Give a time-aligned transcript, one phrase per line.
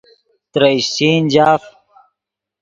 [0.51, 1.63] ترے اشچین جاف